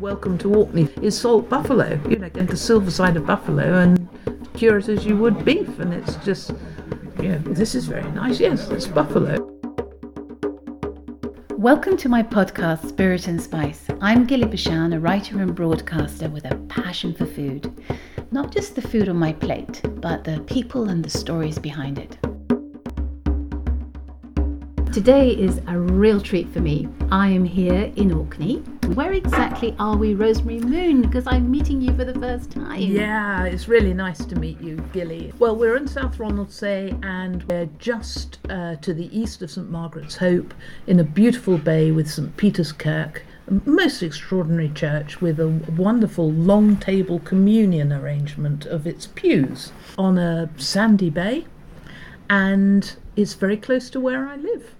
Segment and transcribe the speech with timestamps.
[0.00, 2.00] welcome to Orkney is salt buffalo.
[2.08, 4.08] You know, going to Silverside of buffalo and
[4.54, 6.52] cure it as you would beef, and it's just,
[7.20, 8.40] yeah, this is very nice.
[8.40, 9.50] Yes, it's buffalo.
[11.52, 13.86] Welcome to my podcast, Spirit and Spice.
[14.00, 17.72] I'm Ghillie Bashan, a writer and broadcaster with a passion for food.
[18.32, 22.18] Not just the food on my plate, but the people and the stories behind it.
[24.92, 26.88] Today is a real treat for me.
[27.10, 28.62] I am here in Orkney.
[28.92, 31.02] Where exactly are we, Rosemary Moon?
[31.02, 32.80] Because I'm meeting you for the first time.
[32.80, 35.32] Yeah, it's really nice to meet you, Ghillie.
[35.38, 40.16] Well, we're in South Ronaldsay and we're just uh, to the east of St Margaret's
[40.16, 40.52] Hope
[40.86, 43.22] in a beautiful bay with St Peter's Kirk.
[43.48, 50.18] A most extraordinary church with a wonderful long table communion arrangement of its pews on
[50.18, 51.46] a sandy bay,
[52.30, 54.74] and it's very close to where I live.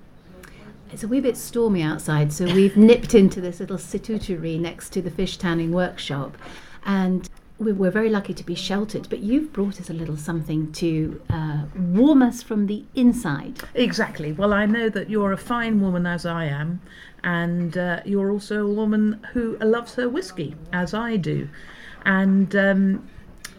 [0.94, 5.02] It's a wee bit stormy outside, so we've nipped into this little sitooterie next to
[5.02, 6.38] the fish tanning workshop.
[6.86, 7.28] And
[7.58, 11.20] we we're very lucky to be sheltered, but you've brought us a little something to
[11.30, 13.58] uh, warm us from the inside.
[13.74, 14.30] Exactly.
[14.30, 16.80] Well, I know that you're a fine woman as I am,
[17.24, 21.48] and uh, you're also a woman who loves her whiskey as I do.
[22.04, 23.08] And um,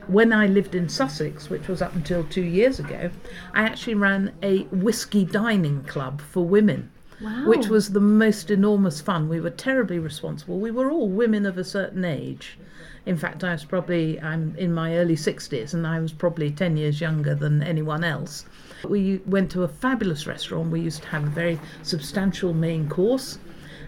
[0.07, 3.11] when I lived in Sussex, which was up until two years ago,
[3.53, 6.91] I actually ran a whiskey dining club for women.
[7.21, 7.47] Wow.
[7.47, 9.29] which was the most enormous fun.
[9.29, 10.59] We were terribly responsible.
[10.59, 12.57] We were all women of a certain age.
[13.05, 16.75] In fact, I was probably I'm in my early 60s and I was probably 10
[16.75, 18.45] years younger than anyone else.
[18.83, 20.71] We went to a fabulous restaurant.
[20.71, 23.37] We used to have a very substantial main course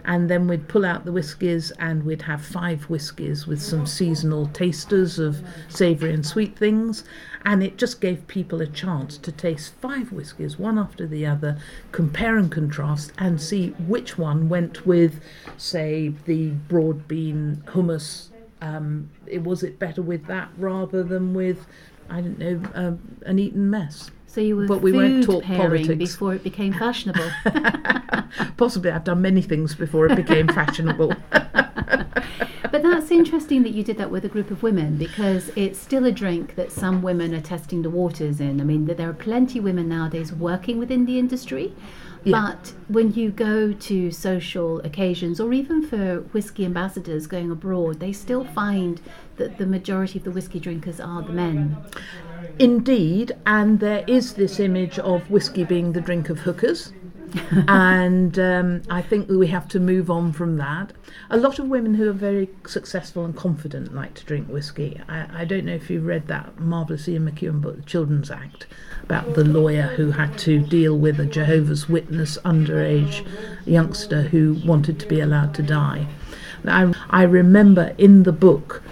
[0.04, 4.46] and then we'd pull out the whiskies and we'd have five whiskies with some seasonal
[4.48, 7.04] tasters of savoury and sweet things.
[7.44, 11.58] And it just gave people a chance to taste five whiskies one after the other
[11.92, 15.20] compare and contrast and see which one went with
[15.56, 18.28] say the broad bean hummus.
[18.60, 21.66] Um, it was it better with that rather than with
[22.10, 24.92] I don't know um, an Eton mess So you were But we
[25.24, 26.12] talk pairing politics.
[26.12, 27.28] before it became fashionable.
[28.56, 31.14] Possibly, I've done many things before it became fashionable.
[32.70, 36.04] But that's interesting that you did that with a group of women because it's still
[36.04, 38.60] a drink that some women are testing the waters in.
[38.60, 41.74] I mean, there are plenty of women nowadays working within the industry.
[42.24, 42.52] Yeah.
[42.52, 48.12] But when you go to social occasions or even for whiskey ambassadors going abroad, they
[48.12, 49.00] still find
[49.36, 51.76] that the majority of the whiskey drinkers are the men.
[52.58, 56.92] Indeed, and there is this image of whiskey being the drink of hookers.
[57.68, 60.92] and um, I think that we have to move on from that.
[61.30, 65.00] A lot of women who are very successful and confident like to drink whiskey.
[65.08, 68.66] I, I don't know if you've read that marvellous Ian McEwan book, The Children's Act,
[69.02, 73.26] about the lawyer who had to deal with a Jehovah's Witness underage
[73.66, 76.06] youngster who wanted to be allowed to die.
[76.66, 78.82] I, I remember in the book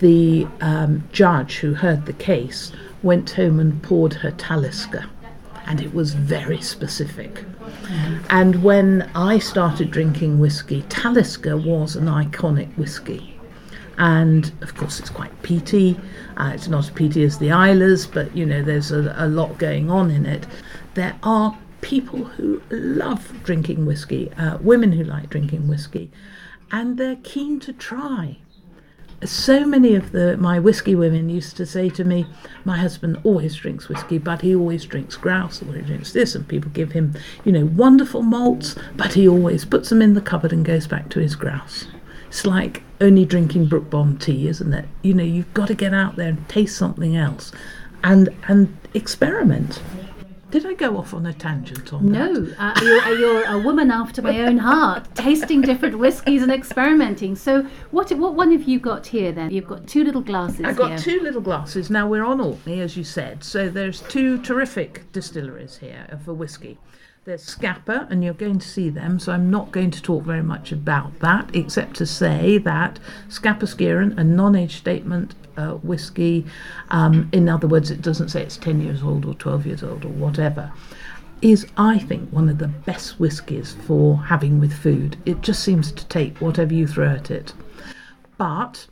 [0.00, 2.72] the um, judge who heard the case
[3.04, 5.04] went home and poured her Talisker,
[5.66, 7.44] and it was very specific.
[8.30, 13.38] And when I started drinking whiskey, Talisker was an iconic whiskey.
[13.98, 16.00] And of course, it's quite peaty.
[16.36, 19.58] Uh, it's not as peaty as the Islays, but you know, there's a, a lot
[19.58, 20.46] going on in it.
[20.94, 26.10] There are people who love drinking whiskey, uh, women who like drinking whiskey,
[26.72, 28.38] and they're keen to try
[29.24, 32.26] so many of the my whiskey women used to say to me,
[32.64, 36.46] "My husband always drinks whiskey, but he always drinks grouse, or he drinks this." And
[36.46, 37.14] people give him,
[37.44, 41.08] you know, wonderful malts, but he always puts them in the cupboard and goes back
[41.10, 41.86] to his grouse.
[42.28, 44.86] It's like only drinking Brooke Bond tea, isn't it?
[45.02, 47.52] You know, you've got to get out there and taste something else,
[48.02, 49.80] and and experiment.
[50.54, 52.32] Did I go off on a tangent on that?
[52.32, 57.34] No, uh, you're, you're a woman after my own heart, tasting different whiskies and experimenting.
[57.34, 59.50] So, what what one have you got here then?
[59.50, 60.98] You've got two little glasses I've got here.
[60.98, 61.90] two little glasses.
[61.90, 66.78] Now we're on Orkney, as you said, so there's two terrific distilleries here for whiskey.
[67.24, 70.42] There's Scapa, and you're going to see them, so I'm not going to talk very
[70.42, 76.44] much about that, except to say that Scapa Skiren, a non-age statement uh, whiskey,
[76.90, 80.04] um, in other words, it doesn't say it's 10 years old or 12 years old
[80.04, 80.72] or whatever,
[81.42, 85.16] is, I think, one of the best whiskies for having with food.
[85.26, 87.52] It just seems to take whatever you throw at it.
[88.38, 88.86] But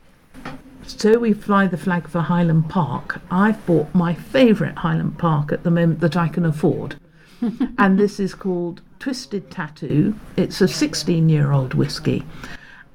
[0.85, 3.21] so we fly the flag for Highland Park.
[3.31, 6.95] I've bought my favourite Highland Park at the moment that I can afford.
[7.77, 10.15] and this is called Twisted Tattoo.
[10.37, 12.23] It's a 16 year old whiskey.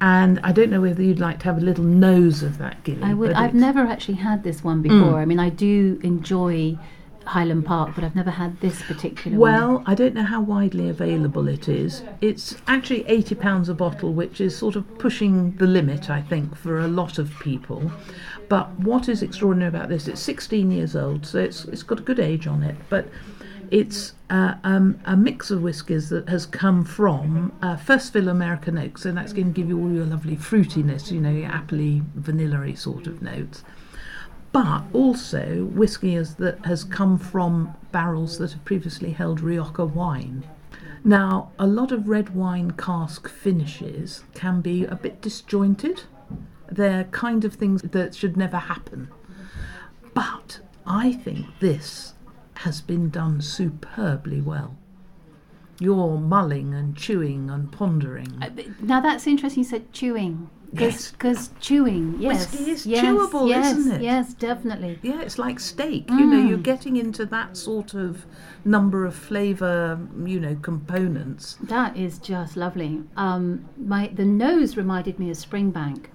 [0.01, 3.03] And I don't know whether you'd like to have a little nose of that, Ghillie.
[3.03, 3.33] I would.
[3.33, 5.13] I've never actually had this one before.
[5.13, 5.21] Mm.
[5.21, 6.77] I mean, I do enjoy
[7.25, 9.51] Highland Park, but I've never had this particular one.
[9.51, 12.01] Well, I don't know how widely available it is.
[12.21, 16.55] It's actually eighty pounds a bottle, which is sort of pushing the limit, I think,
[16.55, 17.91] for a lot of people.
[18.47, 20.07] But what is extraordinary about this?
[20.07, 23.05] It's sixteen years old, so it's it's got a good age on it, but.
[23.71, 28.77] It's uh, um, a mix of whiskies that has come from uh, first fill American
[28.77, 32.03] oak, so that's going to give you all your lovely fruitiness, you know, your appley,
[32.15, 33.63] vanilla sort of notes
[34.51, 40.43] but also whiskey is, that has come from barrels that have previously held Rioja wine.
[41.03, 46.03] Now, a lot of red wine cask finishes can be a bit disjointed.
[46.69, 49.09] They're kind of things that should never happen.
[50.13, 52.13] But I think this
[52.63, 54.75] has been done superbly well.
[55.79, 58.37] You're mulling and chewing and pondering.
[58.41, 58.49] Uh,
[58.81, 59.63] now that's interesting.
[59.63, 60.49] You said chewing.
[60.71, 61.11] Yes.
[61.11, 62.51] Because chewing, yes.
[62.51, 64.01] Whiskey is yes, chewable, yes, isn't it?
[64.03, 64.99] Yes, definitely.
[65.01, 66.07] Yeah, it's like steak.
[66.09, 66.63] You know, you're Mm.
[66.63, 68.25] getting into that sort of
[68.63, 71.57] number of flavour, you know, components.
[71.63, 73.01] That is just lovely.
[73.17, 76.05] Um, my the nose reminded me of Springbank.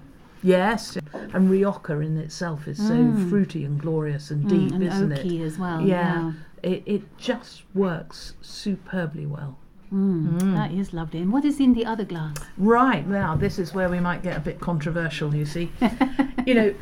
[0.45, 0.95] Yes,
[1.33, 4.75] and Rioja in itself is so fruity and glorious and deep, Mm.
[4.75, 5.43] and isn't oaky it?
[5.43, 5.81] as well.
[5.81, 9.57] Yeah, It, it just works superbly well.
[9.91, 11.19] Mm, That is lovely.
[11.21, 12.35] And what is in the other glass?
[12.57, 15.71] Right, now this is where we might get a bit controversial, you see.
[16.45, 16.73] you know,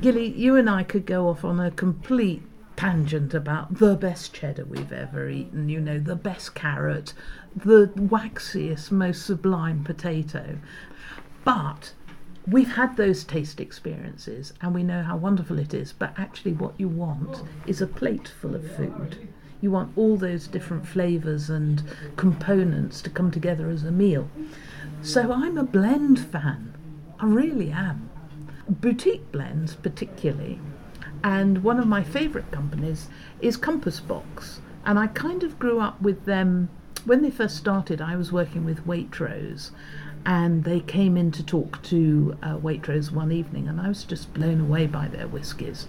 [0.00, 2.42] Ghillie, you and I could go off on a complete
[2.76, 7.12] tangent about the best cheddar we've ever eaten, you know, the best carrot,
[7.56, 10.58] the waxiest, most sublime potato.
[11.44, 11.92] But
[12.46, 16.78] we've had those taste experiences and we know how wonderful it is, but actually, what
[16.78, 19.28] you want is a plate full of food.
[19.60, 21.82] You want all those different flavours and
[22.16, 24.28] components to come together as a meal.
[25.02, 26.74] So I'm a blend fan.
[27.20, 28.10] I really am.
[28.68, 30.58] Boutique blends, particularly.
[31.22, 33.08] And one of my favourite companies
[33.40, 34.60] is Compass Box.
[34.84, 36.68] And I kind of grew up with them.
[37.04, 39.70] When they first started, I was working with Waitrose.
[40.24, 44.32] And they came in to talk to uh, Waitrose one evening, and I was just
[44.32, 45.88] blown away by their whiskies.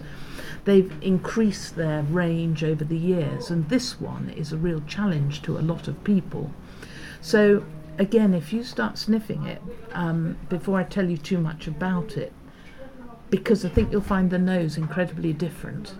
[0.64, 5.56] They've increased their range over the years, and this one is a real challenge to
[5.56, 6.50] a lot of people.
[7.20, 7.64] So,
[7.96, 9.62] again, if you start sniffing it,
[9.92, 12.32] um, before I tell you too much about it,
[13.30, 15.94] because I think you'll find the nose incredibly different.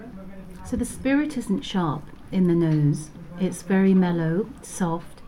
[0.65, 2.03] So the spirit isn't sharp
[2.33, 3.11] in the nose.
[3.41, 5.23] It's very mellow, soft,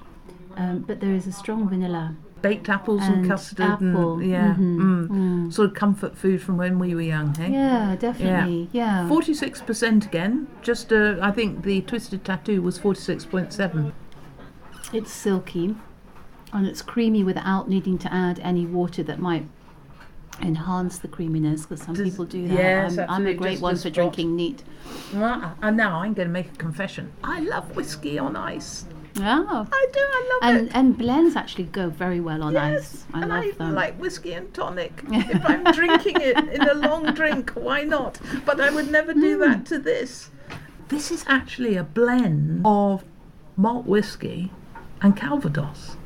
[0.57, 2.15] um, but there is a strong vanilla.
[2.43, 5.53] Baked apples and, And custard, apple, and yeah, mhm, mm.
[5.53, 7.51] sort of comfort food from when we were young, hey?
[7.51, 8.69] Yeah, definitely.
[8.73, 9.09] Yeah.
[9.09, 10.47] Forty-six percent again.
[10.63, 13.93] Just, uh, I think the twisted tattoo was forty-six point seven.
[14.93, 15.75] It's silky
[16.53, 19.49] and it's creamy without needing to add any water that might
[20.43, 22.55] enhance the creaminess because some Does- people do that.
[22.55, 24.63] yes, I'm, I'm a great just one for drinking neat.
[25.13, 27.13] And now I'm going to make a confession.
[27.25, 28.85] I love whiskey on ice.
[29.19, 29.67] Oh.
[29.73, 30.01] I do.
[30.01, 30.73] I love And it.
[30.77, 33.05] and blends actually go very well on ice.
[33.15, 33.75] I and love I them.
[33.75, 34.93] like whiskey and tonic.
[35.11, 38.21] if I'm drinking it in a long drink, why not?
[38.45, 40.31] But I would never do that to this.
[40.89, 43.05] This is actually a blend of
[43.57, 44.53] malt whiskey
[45.01, 45.97] and Calvados.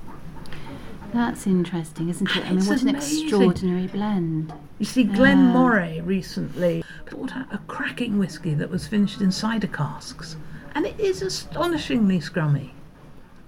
[1.12, 2.44] That's interesting, isn't it?
[2.44, 4.52] I mean, It's what an extraordinary blend.
[4.78, 5.52] You see, Glen Ah.
[5.52, 10.36] Moray recently brought out a cracking whiskey that was finished in cider casks,
[10.74, 12.70] and it is astonishingly scrummy.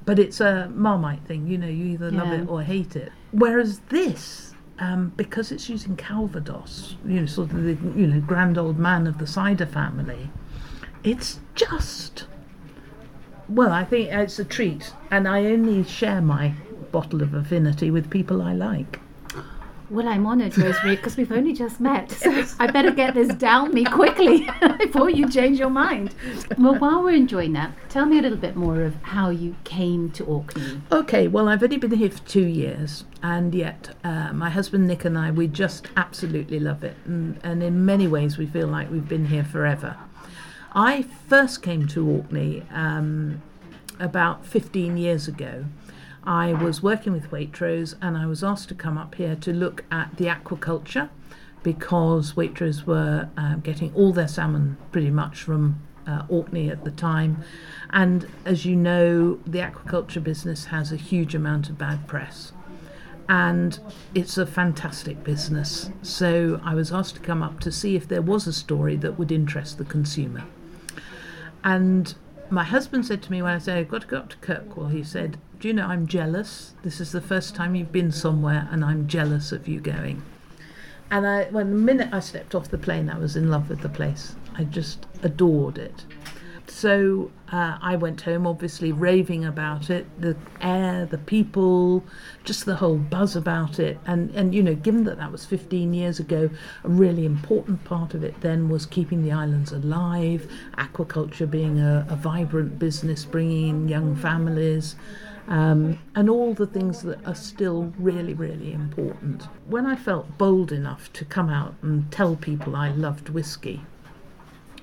[0.04, 3.12] But it's a Marmite thing, you know, you either love it or hate it.
[3.30, 8.58] Whereas this, um, because it's using Calvados, you know, sort of the you know grand
[8.58, 10.28] old man of the cider family,
[11.04, 12.26] it's just
[13.48, 16.54] well, I think it's a treat, and I only share my
[16.92, 19.00] bottle of affinity with people I like.
[19.92, 22.10] Well, I'm honoured, Rosemary, because we've only just met.
[22.10, 26.14] So I better get this down me quickly before you change your mind.
[26.56, 30.10] Well, while we're enjoying that, tell me a little bit more of how you came
[30.12, 30.80] to Orkney.
[30.90, 35.04] Okay, well, I've only been here for two years, and yet uh, my husband Nick
[35.04, 36.96] and I, we just absolutely love it.
[37.04, 39.98] And, and in many ways, we feel like we've been here forever.
[40.74, 43.42] I first came to Orkney um,
[44.00, 45.66] about 15 years ago.
[46.24, 49.84] I was working with Waitrose and I was asked to come up here to look
[49.90, 51.08] at the aquaculture
[51.62, 56.90] because Waitrose were uh, getting all their salmon pretty much from uh, Orkney at the
[56.90, 57.42] time.
[57.90, 62.52] And as you know, the aquaculture business has a huge amount of bad press.
[63.28, 63.78] And
[64.14, 65.90] it's a fantastic business.
[66.02, 69.18] So I was asked to come up to see if there was a story that
[69.18, 70.44] would interest the consumer.
[71.64, 72.14] And
[72.50, 74.90] my husband said to me when I said, I've got to go up to Kirkwall,
[74.90, 76.74] he said, Do you know, I'm jealous.
[76.82, 80.20] This is the first time you've been somewhere, and I'm jealous of you going.
[81.08, 83.80] And I, when the minute I stepped off the plane, I was in love with
[83.80, 84.34] the place.
[84.58, 86.04] I just adored it.
[86.66, 92.02] so uh, I went home, obviously raving about it, the air, the people,
[92.42, 94.00] just the whole buzz about it.
[94.04, 96.50] And, and you know, given that that was 15 years ago,
[96.82, 102.04] a really important part of it then was keeping the islands alive, aquaculture being a,
[102.10, 104.96] a vibrant business, bringing in young families.
[105.48, 109.42] Um, and all the things that are still really, really important.
[109.66, 113.80] When I felt bold enough to come out and tell people I loved whiskey,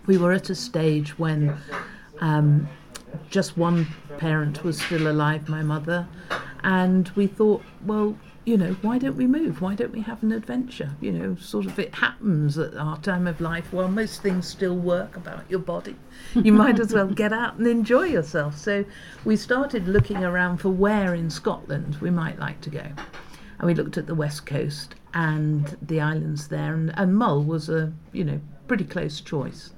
[0.06, 1.56] we were at a stage when
[2.20, 2.68] um,
[3.30, 3.88] just one
[4.18, 6.08] parent was still alive, my mother,
[6.64, 8.18] and we thought, well,
[8.50, 9.62] you know, why don't we move?
[9.62, 10.90] Why don't we have an adventure?
[11.02, 13.72] You know, sort of it happens at our time of life.
[13.72, 15.96] While most things still work about your body,
[16.34, 18.58] you might as well get out and enjoy yourself.
[18.58, 18.86] So
[19.24, 22.82] we started looking around for where in Scotland we might like to go.
[23.60, 27.70] And we looked at the west coast and the islands there, and, and Mull was
[27.70, 29.74] a, you know, pretty close choice.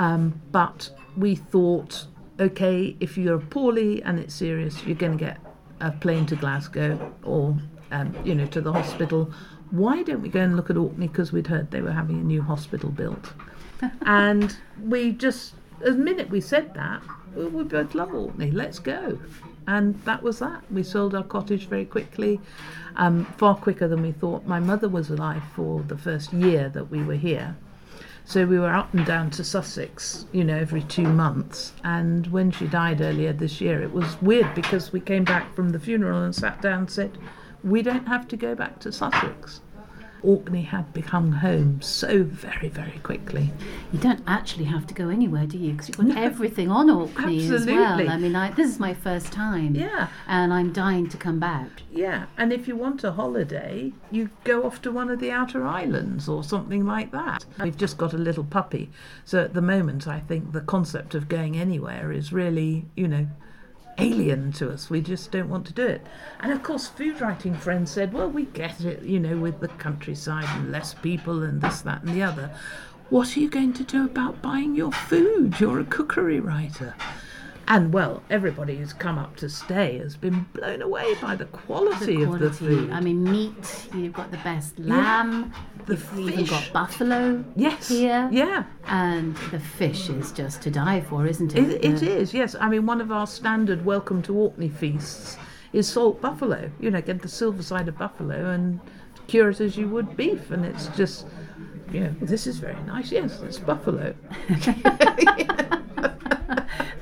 [0.00, 2.06] Um, but we thought,
[2.40, 5.38] okay, if you're poorly and it's serious, you're going to get
[5.80, 7.56] a plane to Glasgow or,
[7.90, 9.32] um, you know, to the hospital.
[9.70, 11.08] Why don't we go and look at Orkney?
[11.08, 13.32] Because we'd heard they were having a new hospital built.
[14.02, 17.02] and we just, the minute we said that,
[17.34, 19.18] we, we both love Orkney, let's go.
[19.66, 20.62] And that was that.
[20.72, 22.40] We sold our cottage very quickly,
[22.96, 24.46] um, far quicker than we thought.
[24.46, 27.54] My mother was alive for the first year that we were here.
[28.28, 31.72] So we were up and down to Sussex, you know, every two months.
[31.82, 35.70] And when she died earlier this year, it was weird because we came back from
[35.70, 37.16] the funeral and sat down and said,
[37.64, 39.62] We don't have to go back to Sussex.
[40.22, 43.52] Orkney had become home so very, very quickly.
[43.92, 45.72] You don't actually have to go anywhere, do you?
[45.72, 47.54] Because you've got no, everything on Orkney absolutely.
[47.54, 48.10] as well.
[48.10, 49.74] I mean, I, this is my first time.
[49.74, 50.08] Yeah.
[50.26, 51.82] And I'm dying to come back.
[51.90, 52.26] Yeah.
[52.36, 56.28] And if you want a holiday, you go off to one of the outer islands
[56.28, 57.44] or something like that.
[57.62, 58.90] We've just got a little puppy.
[59.24, 63.28] So at the moment, I think the concept of going anywhere is really, you know,
[63.98, 64.88] alien to us.
[64.88, 66.06] We just don't want to do it.
[66.40, 69.68] And of course, food writing friends said, well, we get it, you know, with the
[69.68, 72.50] countryside and less people and this, that, and the other.
[73.10, 75.58] What are you going to do about buying your food?
[75.58, 76.94] You're a cookery writer.
[77.70, 82.16] And well, everybody who's come up to stay has been blown away by the quality,
[82.16, 82.46] the quality.
[82.46, 82.90] of the food.
[82.90, 85.84] I mean, meat, you've got the best lamb, yeah.
[85.84, 86.28] the you've fish.
[86.32, 87.90] even got buffalo yes.
[87.90, 88.26] here.
[88.32, 88.64] Yeah.
[88.86, 91.84] And the fish is just to die for, isn't it?
[91.84, 92.56] It, it is, yes.
[92.58, 95.36] I mean, one of our standard welcome to Orkney feasts
[95.74, 96.70] is salt buffalo.
[96.80, 98.80] You know, get the silver side of buffalo and
[99.26, 100.50] cure it as you would beef.
[100.50, 101.26] And it's just,
[101.92, 103.12] Yeah, this is very nice.
[103.12, 104.14] Yes, it's buffalo.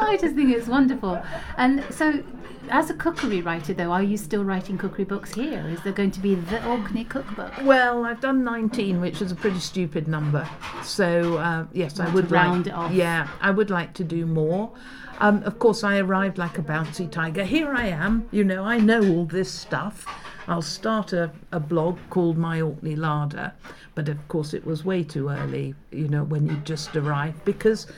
[0.07, 1.23] I just think it's wonderful.
[1.57, 2.23] And so,
[2.71, 5.67] as a cookery writer, though, are you still writing cookery books here?
[5.69, 7.53] Is there going to be the Orkney cookbook?
[7.63, 10.49] Well, I've done 19, which is a pretty stupid number.
[10.83, 12.75] So, uh, yes, I would round like.
[12.75, 12.93] it off.
[12.93, 14.73] Yeah, I would like to do more.
[15.19, 17.45] Um, of course, I arrived like a bouncy tiger.
[17.45, 18.29] Here I am.
[18.31, 20.07] You know, I know all this stuff.
[20.49, 23.53] I'll start a, a blog called My Orkney Larder,
[23.95, 25.75] but of course, it was way too early.
[25.91, 27.89] You know, when you just arrived because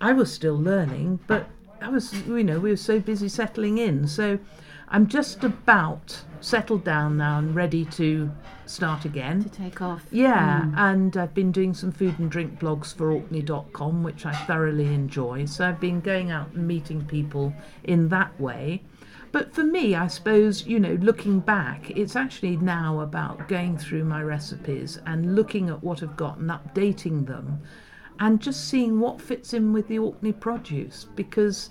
[0.00, 1.48] I was still learning, but
[1.86, 4.08] I was, you know, we were so busy settling in.
[4.08, 4.40] So
[4.88, 8.28] I'm just about settled down now and ready to
[8.66, 9.44] start again.
[9.44, 10.04] To take off.
[10.10, 10.76] Yeah, mm.
[10.76, 15.44] and I've been doing some food and drink blogs for Orkney.com, which I thoroughly enjoy.
[15.44, 18.82] So I've been going out and meeting people in that way.
[19.30, 24.04] But for me, I suppose, you know, looking back, it's actually now about going through
[24.04, 27.62] my recipes and looking at what I've got and updating them
[28.20, 31.70] and just seeing what fits in with the Orkney produce because,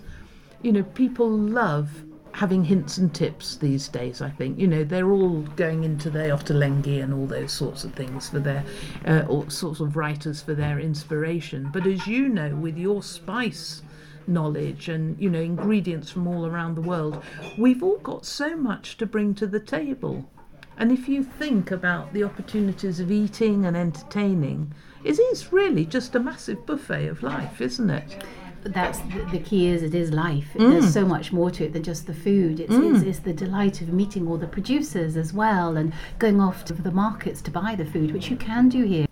[0.61, 2.03] you know, people love
[2.35, 4.21] having hints and tips these days.
[4.21, 7.93] I think you know they're all going into their Ottolenghi and all those sorts of
[7.93, 8.65] things for their
[9.07, 11.69] uh, all sorts of writers for their inspiration.
[11.71, 13.83] But as you know, with your spice
[14.27, 17.23] knowledge and you know ingredients from all around the world,
[17.57, 20.29] we've all got so much to bring to the table.
[20.77, 26.15] And if you think about the opportunities of eating and entertaining, it is really just
[26.15, 28.23] a massive buffet of life, isn't it?
[28.63, 28.99] That's
[29.31, 29.67] the, key.
[29.67, 30.47] Is it is life?
[30.55, 30.71] Mm.
[30.71, 32.59] There's so much more to it than just the food.
[32.59, 32.95] It's, mm.
[32.95, 36.73] it's, it's, the delight of meeting all the producers as well, and going off to
[36.73, 39.05] the markets to buy the food, which you can do here.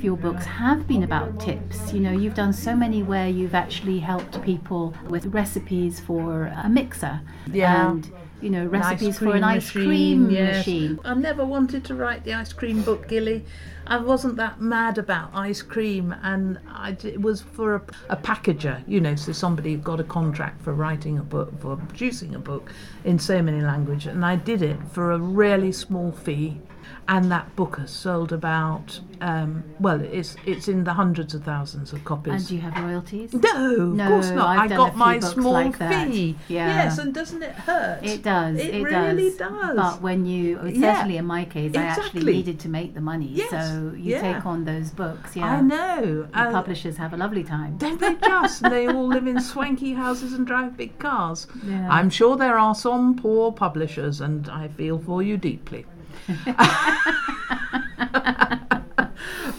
[0.00, 1.92] Your books have been about tips.
[1.92, 6.68] You know, you've done so many where you've actually helped people with recipes for a
[6.68, 7.20] mixer.
[7.52, 7.90] Yeah.
[7.90, 10.56] And you know, recipes an for an ice machine, cream yes.
[10.56, 10.98] machine.
[11.04, 13.44] I never wanted to write the ice cream book, Ghillie.
[13.86, 18.82] I wasn't that mad about ice cream, and I, it was for a, a packager,
[18.86, 22.70] you know, so somebody got a contract for writing a book, for producing a book
[23.04, 26.60] in so many languages, and I did it for a really small fee
[27.08, 31.92] And that book has sold about, um, well, it's it's in the hundreds of thousands
[31.92, 32.32] of copies.
[32.34, 33.32] And do you have royalties?
[33.34, 34.48] No, of No, course not.
[34.58, 36.36] I've I got my small like fee.
[36.48, 36.68] Yeah.
[36.84, 38.00] Yes, and doesn't it hurt?
[38.04, 38.56] It does.
[38.58, 39.38] It, It, really does.
[39.38, 39.76] does.
[39.76, 40.94] But when you, Yeah.
[40.94, 43.30] certainly in my case, I actually needed to make the money.
[43.42, 44.34] Yes, So you yeah.
[44.34, 45.36] take on those books.
[45.36, 45.56] Yeah.
[45.56, 46.22] I know.
[46.22, 47.76] The and publishers have a lovely time.
[47.78, 48.62] don't they just?
[48.62, 51.46] they all live in swanky houses and drive big cars.
[51.64, 51.88] Yeah.
[51.90, 55.86] I'm sure there are some poor publishers, and I feel for you deeply.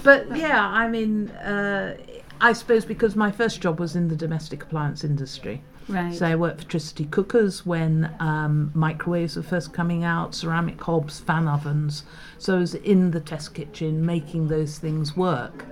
[0.04, 1.98] but yeah, I mean, uh,
[2.42, 5.62] I suppose because my first job was in the domestic appliance industry.
[5.88, 6.14] Right.
[6.14, 11.20] So I worked for Tricity Cookers when um, microwaves were first coming out, ceramic hobs,
[11.20, 12.04] fan ovens.
[12.38, 15.66] So I was in the test kitchen making those things work.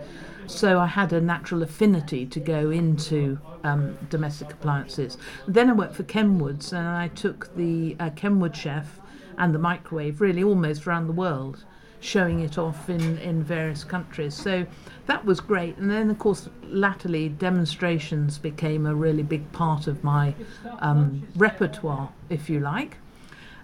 [0.47, 5.17] So I had a natural affinity to go into um, domestic appliances.
[5.47, 8.99] Then I worked for Kenwoods and I took the uh, Kenwood chef
[9.37, 11.63] and the microwave really almost around the world,
[12.01, 14.33] showing it off in, in various countries.
[14.33, 14.65] So
[15.05, 15.77] that was great.
[15.77, 20.35] And then, of course, latterly, demonstrations became a really big part of my
[20.79, 22.97] um, repertoire, if you like.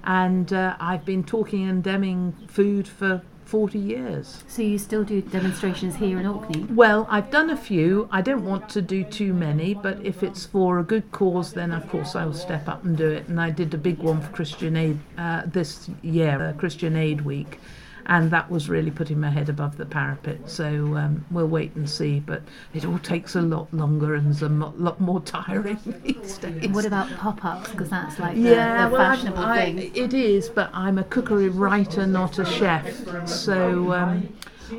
[0.04, 4.44] And uh, I've been talking and demming food for 40 years.
[4.48, 6.64] so you still do demonstrations here in Orkney?
[6.70, 8.10] Well, I've done a few.
[8.12, 11.72] I don't want to do too many, but if it's for a good cause, then
[11.72, 13.30] of course I will step up and do it.
[13.30, 17.22] And I did a big one for Christian Aid uh, this year, uh, Christian Aid
[17.22, 17.60] Week,
[18.08, 20.50] and that was really putting my head above the parapet.
[20.50, 22.22] So um, we'll wait and see.
[22.22, 22.42] But
[22.74, 26.70] it all takes a lot longer and is a mo- lot more tiring these days.
[26.70, 27.70] What about pop-ups?
[27.72, 29.92] Because that's like the, Yeah, the well, fashionable I- thing.
[29.96, 33.28] It is, but I'm a cookery writer, not a chef.
[33.28, 34.22] So um,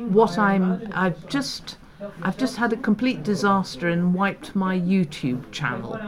[0.09, 1.77] what I'm, I've just,
[2.23, 5.99] I've just had a complete disaster and wiped my YouTube channel,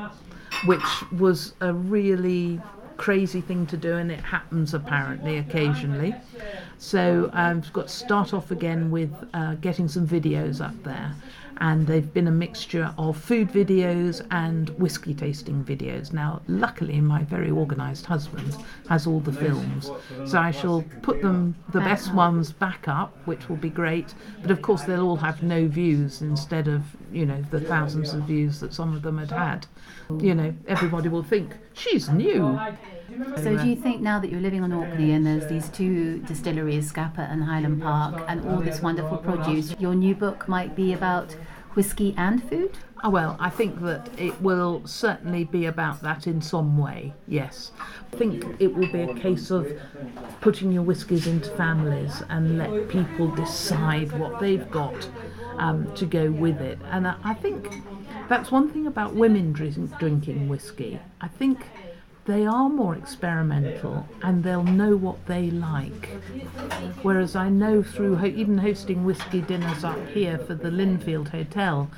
[0.66, 2.60] which was a really
[3.02, 6.14] crazy thing to do, and it happens apparently occasionally.
[6.78, 11.16] So I've got to start off again with uh, getting some videos up there.
[11.70, 16.12] And they've been a mixture of food videos and whiskey tasting videos.
[16.12, 18.56] Now, luckily, my very organised husband
[18.90, 19.92] has all the films,
[20.26, 22.16] so I shall put them, the Back best up.
[22.16, 24.16] ones, back up, which will be great.
[24.42, 28.24] But of course, they'll all have no views instead of, you know, the thousands of
[28.24, 29.68] views that some of them had had.
[30.20, 32.60] You know, everybody will think she's new.
[33.38, 36.88] So do you think now that you're living on Orkney and there's these two distilleries,
[36.88, 41.36] Scapa and Highland Park, and all this wonderful produce, your new book might be about
[41.74, 42.78] whiskey and food?
[43.04, 47.72] Oh, well, I think that it will certainly be about that in some way, yes.
[48.14, 49.68] I think it will be a case of
[50.40, 55.10] putting your whiskies into families and let people decide what they've got
[55.58, 56.80] um, to go with it.
[56.86, 57.82] And I, I think
[58.30, 61.00] that's one thing about women drink, drinking whiskey.
[61.20, 61.66] I think
[62.26, 66.10] they are more experimental and they'll know what they like.
[67.02, 71.90] Whereas I know through ho- even hosting whiskey dinners up here for the Lynnfield Hotel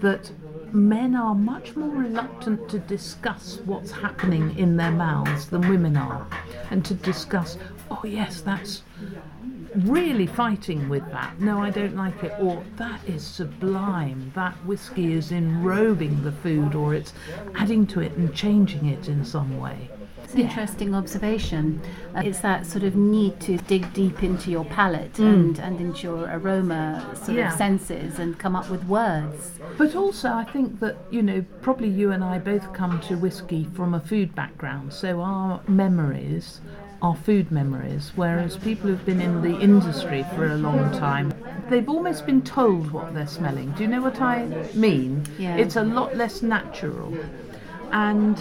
[0.00, 0.30] that
[0.72, 6.26] men are much more reluctant to discuss what's happening in their mouths than women are,
[6.70, 7.56] and to discuss,
[7.90, 8.82] oh yes, that's
[9.76, 11.40] really fighting with that.
[11.40, 12.32] No, I don't like it.
[12.40, 14.32] Or that is sublime.
[14.34, 17.12] That whiskey is enrobing the food, or it's
[17.54, 19.90] adding to it and changing it in some way.
[20.24, 21.80] It's an interesting observation.
[22.14, 26.02] Uh, it's that sort of need to dig deep into your palate and, and into
[26.02, 27.34] your aroma sort Mm.
[27.36, 27.52] Yeah.
[27.52, 29.58] of senses and come up with words.
[29.78, 33.68] But also, I think that, you know, probably you and I both come to whiskey
[33.72, 36.60] from a food background, so our memories
[37.00, 41.32] are food memories, whereas people who've been in the industry for a long time,
[41.68, 43.70] they've almost been told what they're smelling.
[43.72, 45.24] Do you know what I mean?
[45.38, 45.56] Yeah.
[45.56, 47.16] It's a lot less natural.
[47.92, 48.38] And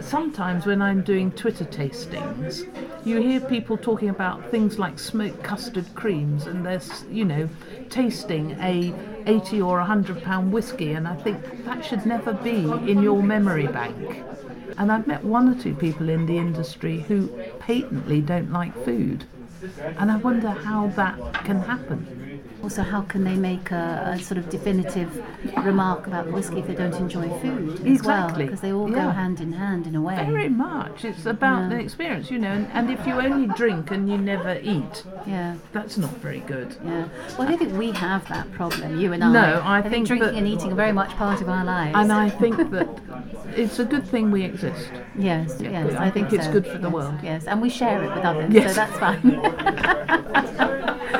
[0.00, 2.68] sometimes when I'm doing Twitter tastings,
[3.06, 7.48] you hear people talking about things like smoked custard creams, and they're, you know,
[7.88, 8.92] tasting a
[9.26, 13.68] 80 or 100 pound whiskey, and I think that should never be in your memory
[13.68, 14.22] bank.
[14.78, 17.28] And I've met one or two people in the industry who
[17.60, 19.24] patently don't like food,
[19.98, 22.22] and I wonder how that can happen.
[22.62, 25.22] Also, how can they make a, a sort of definitive
[25.58, 28.32] remark about whiskey if they don't enjoy food as well?
[28.34, 30.16] Because they all go hand in hand in a way.
[30.16, 31.04] Very much.
[31.04, 31.76] It's about Yeah.
[31.76, 35.56] the experience, you know, and, and if you only drink and you never eat, Yeah.
[35.72, 36.76] that's not very good.
[36.84, 37.04] Yeah.
[37.38, 39.32] Well, I don't think we have that problem, you and I.
[39.32, 41.94] No, I think, think drinking that- and eating are very much part of our lives.
[41.96, 42.88] And I think that
[43.56, 44.90] it's a good thing we exist.
[45.18, 45.94] yes, Yeah, yes.
[45.98, 46.52] I think it's so.
[46.52, 47.14] good for the Yes, world.
[47.22, 48.74] Yes, and we share it with others, Yes.
[48.74, 49.22] so that's fine.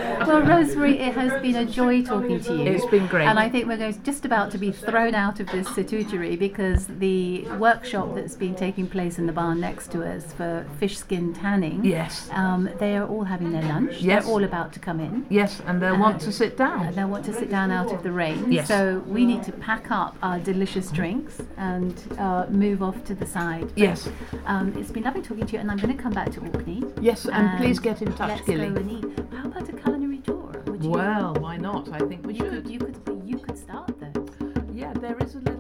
[0.44, 2.64] well, Rosemary, it has been a joy talking to you.
[2.66, 3.27] It's been great.
[3.27, 6.87] And I think we're going just about to be thrown out of this sitooterie because
[6.87, 11.33] the workshop that's been taking place in the barn next to us for fish skin
[11.33, 11.85] tanning.
[11.85, 12.29] Yes.
[12.33, 14.01] Um, they are all having their lunch.
[14.01, 14.25] Yes.
[14.25, 15.27] They're all about to come in.
[15.31, 16.94] Yes, and they'll want to sit Uh, down.
[16.94, 18.51] They want to sit down out of the rain.
[18.53, 18.68] Yes.
[18.68, 23.27] So we need to pack up our delicious drinks and uh, move off to the
[23.27, 23.68] side.
[23.68, 24.09] But, Yes.
[24.46, 26.83] Um, it's been lovely talking to you, and I'm going to come back to Orkney.
[27.01, 29.03] Yes, and please get in touch, Ghillie.
[30.76, 31.88] Would you, Well, why not?
[31.90, 32.64] I think we you should.
[32.64, 34.28] could, you could, you could start those.
[34.74, 35.55] Yeah, there is a little